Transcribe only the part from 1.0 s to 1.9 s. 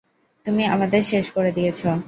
শেষ করে দিয়েছ!